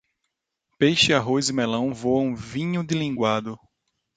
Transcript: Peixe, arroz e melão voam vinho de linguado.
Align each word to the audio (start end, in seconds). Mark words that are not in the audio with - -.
Peixe, 0.79 1.13
arroz 1.13 1.49
e 1.49 1.53
melão 1.53 1.93
voam 1.93 2.35
vinho 2.35 2.83
de 2.83 2.95
linguado. 2.95 3.55